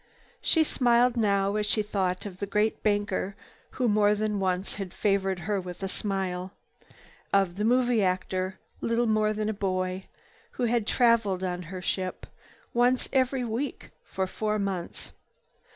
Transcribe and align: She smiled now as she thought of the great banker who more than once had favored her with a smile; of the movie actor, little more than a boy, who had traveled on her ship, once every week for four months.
She 0.41 0.63
smiled 0.63 1.15
now 1.15 1.55
as 1.57 1.67
she 1.67 1.83
thought 1.83 2.25
of 2.25 2.39
the 2.39 2.47
great 2.47 2.81
banker 2.81 3.35
who 3.77 3.87
more 3.87 4.15
than 4.15 4.39
once 4.39 4.73
had 4.81 4.95
favored 4.95 5.41
her 5.41 5.61
with 5.61 5.83
a 5.83 5.87
smile; 5.87 6.53
of 7.31 7.57
the 7.57 7.63
movie 7.63 8.01
actor, 8.01 8.57
little 8.81 9.05
more 9.05 9.31
than 9.31 9.47
a 9.47 9.53
boy, 9.53 10.07
who 10.53 10.63
had 10.63 10.87
traveled 10.87 11.43
on 11.43 11.61
her 11.69 11.83
ship, 11.83 12.25
once 12.73 13.09
every 13.13 13.43
week 13.45 13.91
for 14.03 14.25
four 14.25 14.57
months. 14.57 15.11